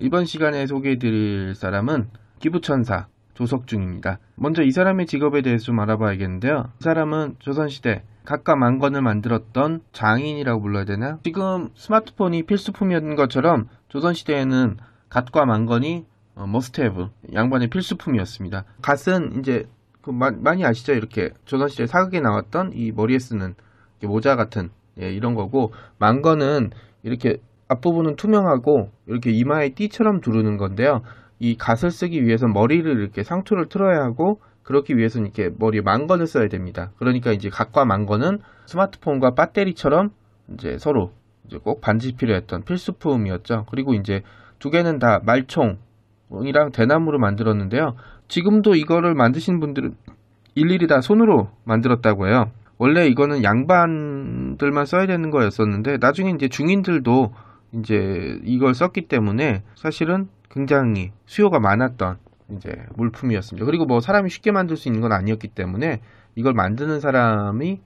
[0.00, 4.18] 이번 시간에 소개해드릴 사람은 기부천사 조석중입니다.
[4.36, 6.70] 먼저 이 사람의 직업에 대해서 좀 알아봐야겠는데요.
[6.80, 11.18] 이 사람은 조선시대 갓과 망건을 만들었던 장인이라고 불러야 되나?
[11.24, 14.76] 지금 스마트폰이 필수품이었던 것처럼 조선시대에는
[15.08, 16.04] 갓과 망건이
[16.34, 18.64] 어, must have 양반의 필수품이었습니다.
[18.82, 19.68] 갓은 이제
[20.02, 20.92] 그 마- 많이 아시죠?
[20.92, 23.54] 이렇게 조선시대 사극에 나왔던 이 머리에 쓰는
[24.02, 26.70] 모자 같은 예, 이런 거고 만건은
[27.02, 31.02] 이렇게 앞부분은 투명하고 이렇게 이마에 띠처럼 두르는 건데요.
[31.38, 36.48] 이 갓을 쓰기 위해서 머리를 이렇게 상투를 틀어야 하고 그렇기 위해서는 이렇게 머리에 망건을 써야
[36.48, 36.90] 됩니다.
[36.98, 40.10] 그러니까 이제 갓과 망건은 스마트폰과 배터리처럼
[40.54, 41.12] 이제 서로
[41.46, 43.66] 이제 꼭 반드시 필요했던 필수품이었죠.
[43.70, 44.22] 그리고 이제
[44.58, 47.94] 두 개는 다 말총이랑 대나무로 만들었는데요.
[48.28, 49.94] 지금도 이거를 만드신 분들은
[50.54, 52.50] 일일이 다 손으로 만들었다고 해요.
[52.76, 57.32] 원래 이거는 양반들만 써야 되는 거였었는데 나중에 이제 중인들도
[57.72, 62.16] 이제 이걸 썼기 때문에 사실은 굉장히 수요가 많았던
[62.56, 63.66] 이제 물품이었습니다.
[63.66, 66.00] 그리고 뭐 사람이 쉽게 만들 수 있는 건 아니었기 때문에
[66.34, 67.80] 이걸 만드는 사람이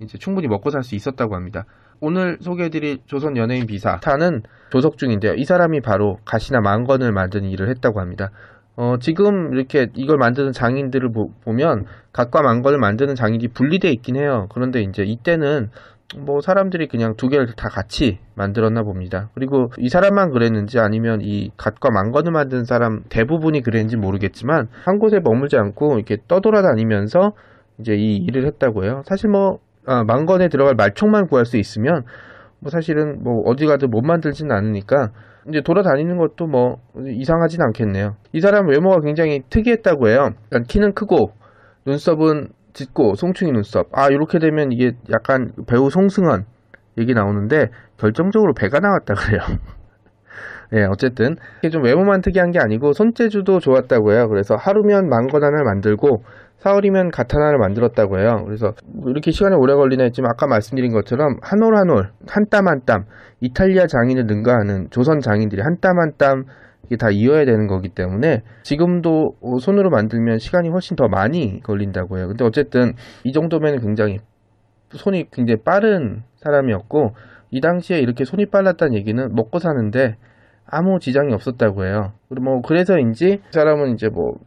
[0.00, 1.64] 이제 충분히 먹고 살 수 있었다고 합니다.
[2.00, 5.34] 오늘 소개해드릴 조선 연예인 비사 타는 조석 중인데요.
[5.34, 8.30] 이 사람이 바로 가시나 망건을 만드는 일을 했다고 합니다.
[8.74, 14.48] 어, 지금 이렇게 이걸 만드는 장인들을 보, 면 각과 망건을 만드는 장인이 분리되어 있긴 해요.
[14.52, 15.70] 그런데 이제 이때는
[16.18, 19.30] 뭐 사람들이 그냥 두 개를 다 같이 만들었나 봅니다.
[19.34, 25.20] 그리고 이 사람만 그랬는지 아니면 이 갓과 망건을 만든 사람 대부분이 그랬는지 모르겠지만 한 곳에
[25.22, 27.32] 머물지 않고 이렇게 떠돌아다니면서
[27.78, 29.02] 이제 이 일을 했다고 해요.
[29.06, 32.04] 사실 뭐 아, 망건에 들어갈 말총만 구할 수 있으면
[32.60, 35.10] 뭐 사실은 뭐 어디 가든 못 만들지는 않으니까
[35.48, 38.14] 이제 돌아다니는 것도 뭐 이상하진 않겠네요.
[38.32, 40.30] 이 사람 외모가 굉장히 특이했다고 해요.
[40.68, 41.32] 키는 크고
[41.84, 43.88] 눈썹은 짙고 송충이 눈썹.
[43.92, 46.44] 아 이렇게 되면 이게 약간 배우 송승헌
[46.98, 47.68] 얘기 나오는데
[47.98, 49.40] 결정적으로 배가 나왔다 그래요.
[50.74, 54.28] 예, 어쨌든 이게 좀 외모만 특이한 게 아니고 손재주도 좋았다고 해요.
[54.28, 56.24] 그래서 하루면 하나를 만들고
[56.60, 58.42] 사흘이면 갓 하나를 만들었다고 해요.
[58.46, 62.46] 그래서 뭐 이렇게 시간이 오래 걸리나 했지만 아까 말씀드린 것처럼 한 올 한 올, 한
[62.48, 63.04] 땀 한 땀,
[63.40, 66.44] 이탈리아 장인을 능가하는 조선 장인들이 한 땀 한땀
[66.86, 72.28] 이게 다 이어야 되는 거기 때문에 지금도 손으로 만들면 시간이 훨씬 더 많이 걸린다고 해요.
[72.28, 72.94] 근데 어쨌든
[73.24, 74.18] 이 정도면 굉장히
[74.90, 77.14] 손이 굉장히 빠른 사람이었고
[77.50, 80.16] 이 당시에 이렇게 손이 빨랐다는 얘기는 먹고 사는데
[80.66, 82.12] 아무 지장이 없었다고 해요.
[82.28, 84.38] 그리고 뭐 그래서인지 이 사람은 이제 뭐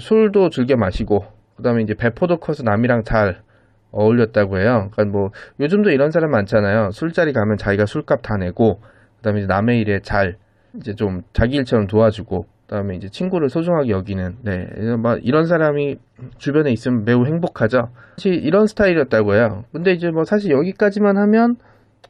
[0.00, 1.24] 술도 즐겨 마시고
[1.56, 3.42] 그다음에 이제 배포도 커서 남이랑 잘
[3.90, 4.88] 어울렸다고 해요.
[4.92, 6.90] 그러니까 뭐 요즘도 이런 사람 많잖아요.
[6.92, 8.80] 술자리 가면 자기가 술값 다 내고
[9.18, 10.36] 그다음에 이제 남의 일에 잘
[10.76, 15.96] 이제 좀 자기 일처럼 도와주고 그다음에 이제 친구를 소중하게 여기는 네막 이런 사람이
[16.38, 17.88] 주변에 있으면 매우 행복하죠.
[18.16, 19.64] 사실 이런 스타일이었다고 해요.
[19.72, 21.56] 근데 이제 뭐 사실 여기까지만 하면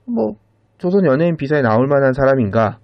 [0.07, 0.37] 뭐
[0.79, 2.79] 조선 연예인 비사에 나올 만한 사람인가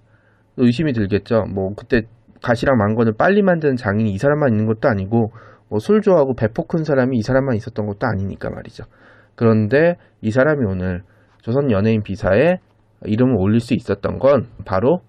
[0.56, 1.44] 의심이 들겠죠.
[1.54, 2.02] 뭐 그때
[2.42, 5.32] 가시랑 망건을 빨리 만드는 장인이 이 사람만 있는 것도 아니고
[5.68, 8.84] 뭐 술 좋아하고 배포 큰 사람이 이 사람만 있었던 것도 아니니까 말이죠.
[9.34, 11.02] 그런데 이 사람이 오늘
[11.42, 12.58] 조선 연예인 비사에
[13.04, 15.02] 이름을 올릴 수 있었던 건 바로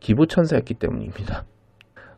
[0.00, 1.44] 기부천사였기 때문입니다.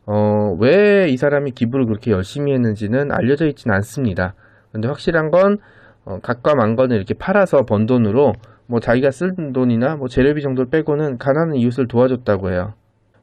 [0.05, 4.33] 어, 왜 이 사람이 기부를 그렇게 열심히 했는지는 알려져 있지는 않습니다.
[4.71, 5.57] 근데 확실한 건
[6.05, 8.33] 어, 각과 만건을 이렇게 팔아서 번 돈으로
[8.67, 12.73] 뭐 자기가 쓴 돈이나 뭐 재료비 정도를 빼고는 가난한 이웃을 도와줬다고 해요.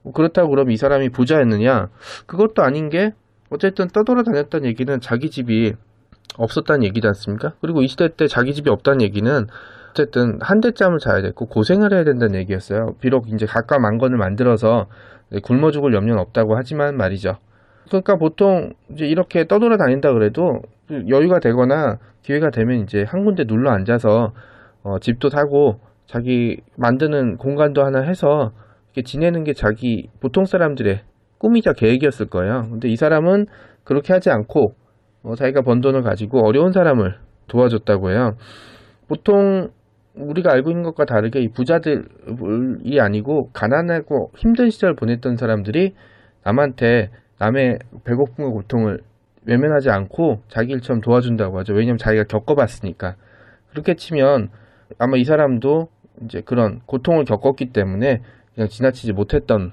[0.03, 1.89] 뭐 그렇다고 그럼 이 사람이 부자였느냐?
[2.27, 3.13] 그것도 아닌 게
[3.51, 5.75] 어쨌든 떠돌아다녔다는 얘기는 자기 집이
[6.37, 7.55] 없었다는 얘기지 않습니까?
[7.61, 9.47] 그리고 이 시대 때 자기 집이 없다는 얘기는
[9.99, 12.95] 어쨌든 한 대짬을 자야 됐고 고생을 해야 된다는 얘기였어요.
[13.01, 14.87] 비록 이제 각각 만건을 만들어서
[15.43, 17.37] 굶어 죽을 염려는 없다고 하지만 말이죠.
[17.89, 20.61] 그러니까 보통 이제 이렇게 떠돌아 다닌다 그래도
[21.09, 24.33] 여유가 되거나 기회가 되면 이제 한 군데 눌러 앉아서
[24.85, 28.53] 어, 집도 사고 자기 만드는 공간도 하나 해서
[28.87, 31.01] 이렇게 지내는 게 자기 보통 사람들의
[31.39, 32.69] 꿈이자 계획이었을 거예요.
[32.71, 33.47] 근데 이 사람은
[33.85, 34.75] 그렇게 하지 않고
[35.25, 37.17] 어, 자기가 번 돈을 가지고 어려운 사람을
[37.49, 38.37] 도와줬다고 해요.
[39.09, 39.71] 보통
[40.19, 45.95] 우리가 알고 있는 것과 다르게 이 부자들이 아니고 가난하고 힘든 시절 을 보냈던 사람들이
[46.45, 49.01] 남한테 남의 배고픔과 고통을
[49.47, 51.75] 외면하지 않고 자기 일처럼 도와준다고 하죠.
[51.75, 53.17] 왜냐면 자기가 겪어봤으니까.
[53.71, 54.49] 그렇게 치면
[54.99, 55.89] 아마 이 사람도
[56.25, 58.23] 이제 그런 고통을 겪었기 때문에
[58.55, 59.73] 그냥 지나치지 못했던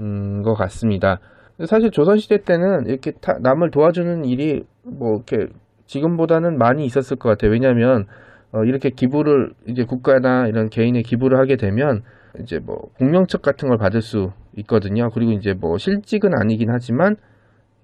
[0.00, 1.20] 음, 것 같습니다.
[1.66, 5.52] 사실 조선시대 때는 이렇게 타, 남을 도와주는 일이 뭐 이렇게
[5.86, 7.52] 지금보다는 많이 있었을 것 같아요.
[7.52, 8.06] 왜냐하면
[8.52, 12.02] 어, 이렇게 기부를 이제 국가나 이런 개인의 기부를 하게 되면
[12.40, 15.10] 이제 뭐 공명책 같은 걸 받을 수 있거든요.
[15.10, 17.16] 그리고 이제 뭐 실직은 아니긴 하지만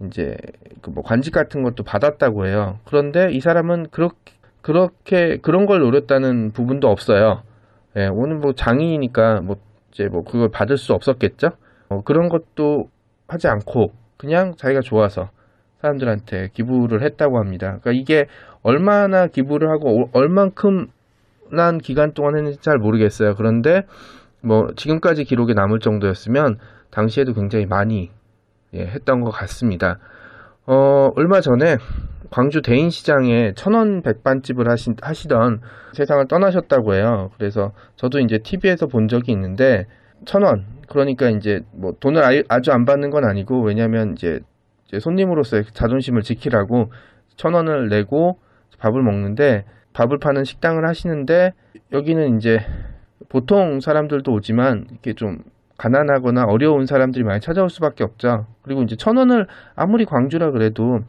[0.06, 0.36] 이제
[0.80, 2.78] 그 뭐 관직 같은 것도 받았다고 해요.
[2.84, 7.42] 그런데 이 사람은 그렇게 그렇게 그런 걸 노렸다는 부분도 없어요.
[7.96, 9.56] 예, 오늘 뭐 장인이니까 뭐
[9.92, 11.50] 이제 뭐 그걸 받을 수 없었겠죠.
[11.88, 12.88] 어, 그런 것도
[13.28, 15.30] 하지 않고 그냥 자기가 좋아서
[15.80, 17.78] 사람들한테 기부를 했다고 합니다.
[17.82, 18.26] 그러니까 이게
[18.62, 20.88] 얼마나 기부를 하고 얼만큼
[21.50, 23.34] 난 기간 동안 했는지 잘 모르겠어요.
[23.34, 23.82] 그런데
[24.40, 26.58] 뭐 지금까지 기록에 남을 정도였으면
[26.90, 28.10] 당시에도 굉장히 많이
[28.74, 29.98] 예, 했던 것 같습니다.
[30.66, 31.76] 어, 얼마 전에
[32.30, 35.60] 광주 대인시장에 천원 백반집을 하시, 하시던
[35.92, 37.30] 세상을 떠나셨다고 해요.
[37.36, 39.86] 그래서 저도 이제 TV에서 본 적이 있는데
[40.24, 44.40] 천원 그러니까 이제 뭐 돈을 아주 안 받는 건 아니고 왜냐면 이제,
[44.86, 46.90] 이제 손님으로서의 자존심을 지키라고
[47.36, 48.38] 천 원을 내고
[48.78, 51.52] 밥을 먹는데 밥을 파는 식당을 하시는데
[51.92, 52.60] 여기는 이제
[53.28, 55.38] 보통 사람들도 오지만 이렇게 좀
[55.78, 58.46] 가난하거나 어려운 사람들이 많이 찾아올 수밖에 없죠.
[58.62, 61.00] 그리고 이제 천 원을 아무리 광주라 그래도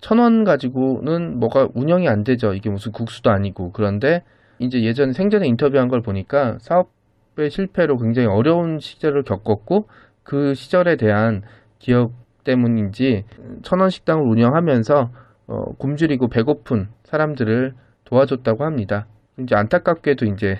[0.00, 2.52] 천 원 가지고는 뭐가 운영이 안 되죠.
[2.54, 3.72] 이게 무슨 국수도 아니고.
[3.72, 4.22] 그런데
[4.58, 9.88] 이제 예전 생전에 인터뷰한 걸 보니까 사업의 실패로 굉장히 어려운 시절을 겪었고
[10.22, 11.42] 그 시절에 대한
[11.78, 12.12] 기억
[12.44, 13.24] 때문인지
[13.62, 15.10] 천원 식당을 운영하면서
[15.46, 19.06] 어, 굶주리고 배고픈 사람들을 도와줬다고 합니다.
[19.38, 20.58] 이제 안타깝게도 이제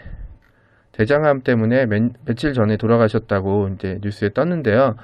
[0.93, 4.97] 대장암 때문에 몇, 며칠 전에 돌아가셨다고 이제 뉴스에 떴는데요.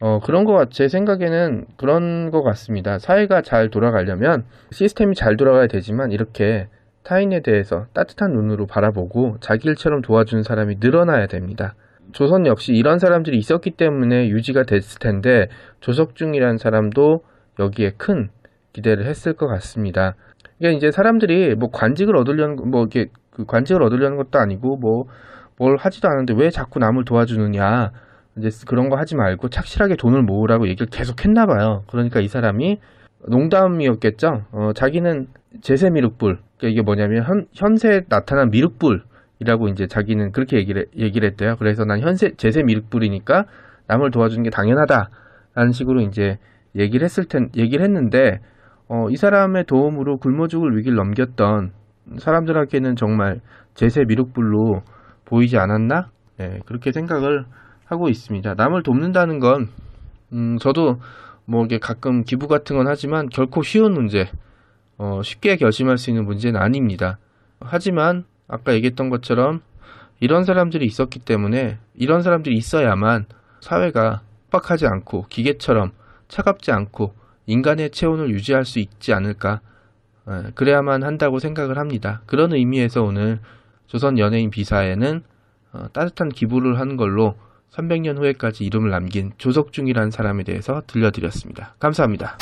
[0.00, 2.98] 어, 그런 거, 제 생각에는 그런 것 같습니다.
[2.98, 6.68] 사회가 잘 돌아가려면 시스템이 잘 돌아가야 되지만 이렇게
[7.02, 11.74] 타인에 대해서 따뜻한 눈으로 바라보고 자기 일처럼 도와주는 사람이 늘어나야 됩니다.
[12.12, 15.48] 조선 역시 이런 사람들이 있었기 때문에 유지가 됐을 텐데
[15.80, 17.24] 조석중이라는 사람도
[17.58, 18.30] 여기에 큰
[18.72, 20.14] 기대를 했을 것 같습니다.
[20.58, 25.06] 이게 이제 사람들이 뭐 관직을 얻으려는 뭐 이게 그 관직을 얻으려는 것도 아니고 뭐
[25.58, 27.92] 뭘 하지도 않는데 왜 자꾸 남을 도와주느냐
[28.36, 31.82] 이제 그런 거 하지 말고 착실하게 돈을 모으라고 얘기를 계속 했나 봐요.
[31.90, 32.78] 그러니까 이 사람이
[33.26, 34.44] 농담이었겠죠.
[34.52, 35.26] 어, 자기는
[35.60, 41.56] 제세 미륵불 그러니까 이게 뭐냐면 현, 현세에 나타난 미륵불이라고 이제 자기는 그렇게 얘기를 얘기를 했대요.
[41.58, 43.46] 그래서 난 현세 제세 미륵불이니까
[43.88, 46.38] 남을 도와주는 게 당연하다라는 식으로 이제
[46.76, 48.40] 얘기를 했을 텐 얘기를 했는데
[48.88, 51.72] 어, 이 사람의 도움으로 굶어 죽을 위기를 넘겼던
[52.18, 53.40] 사람들에게는 정말
[53.74, 54.82] 제세 미륵불로
[55.26, 56.08] 보이지 않았나?
[56.38, 57.44] 네, 그렇게 생각을
[57.84, 58.54] 하고 있습니다.
[58.54, 59.68] 남을 돕는다는 건,
[60.32, 60.98] 음, 저도
[61.44, 64.30] 뭐 이게 가끔 기부 같은 건 하지만 결코 쉬운 문제,
[64.96, 67.18] 어, 쉽게 결심할 수 있는 문제는 아닙니다.
[67.60, 69.60] 하지만 아까 얘기했던 것처럼
[70.20, 73.26] 이런 사람들이 있었기 때문에 이런 사람들이 있어야만
[73.60, 75.92] 사회가 빡하지 않고 기계처럼
[76.28, 77.12] 차갑지 않고
[77.48, 79.60] 인간의 체온을 유지할 수 있지 않을까.
[80.28, 82.22] 예, 그래야만 한다고 생각을 합니다.
[82.26, 83.40] 그런 의미에서 오늘
[83.86, 85.24] 조선 연예인 비사에는
[85.72, 87.34] 어, 따뜻한 기부를 한 걸로
[87.72, 91.74] 300년 후에까지 이름을 남긴 조석중이라는 사람에 대해서 들려드렸습니다.
[91.78, 92.36] 감사합니다.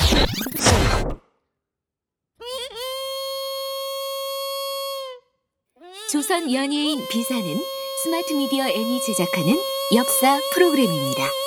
[6.11, 7.43] 조선 연예인 비사는
[8.03, 9.57] 스마트 미디어 N이 제작하는
[9.95, 11.46] 역사 프로그램입니다.